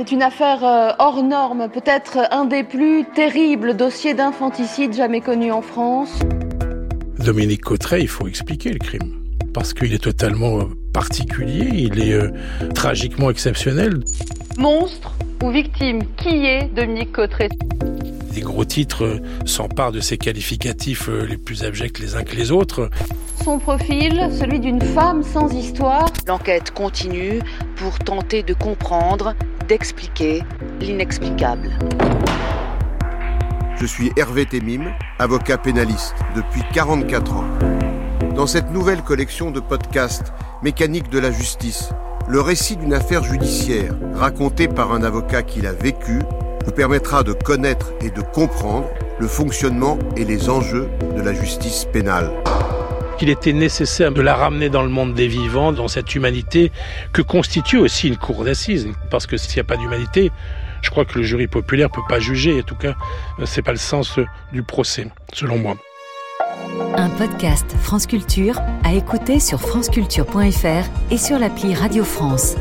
[0.00, 5.52] C'est une affaire euh, hors norme, peut-être un des plus terribles dossiers d'infanticide jamais connus
[5.52, 6.20] en France.
[7.18, 9.12] Dominique Cotteret, il faut expliquer le crime.
[9.52, 12.30] Parce qu'il est totalement euh, particulier, il est euh,
[12.74, 14.00] tragiquement exceptionnel.
[14.56, 15.12] Monstre
[15.44, 17.50] ou victime, qui est Dominique Cotteret?
[18.34, 22.88] Les gros titres s'emparent de ces qualificatifs les plus abjects les uns que les autres.
[23.44, 26.10] Son profil, celui d'une femme sans histoire.
[26.26, 27.40] L'enquête continue
[27.76, 29.34] pour tenter de comprendre,
[29.70, 30.42] d'expliquer
[30.80, 31.70] l'inexplicable.
[33.76, 37.44] Je suis Hervé Temim, avocat pénaliste depuis 44 ans.
[38.34, 40.32] Dans cette nouvelle collection de podcasts
[40.64, 41.90] Mécanique de la justice,
[42.26, 46.18] le récit d'une affaire judiciaire racontée par un avocat qui l'a vécu
[46.66, 48.88] vous permettra de connaître et de comprendre
[49.20, 52.32] le fonctionnement et les enjeux de la justice pénale
[53.20, 56.72] qu'il était nécessaire de la ramener dans le monde des vivants, dans cette humanité
[57.12, 58.88] que constitue aussi une cour d'assises.
[59.10, 60.32] Parce que s'il n'y a pas d'humanité,
[60.80, 62.60] je crois que le jury populaire peut pas juger.
[62.60, 62.94] En tout cas,
[63.44, 64.18] c'est pas le sens
[64.54, 65.76] du procès, selon moi.
[66.96, 72.56] Un podcast France Culture à écouter sur franceculture.fr et sur l'appli Radio France.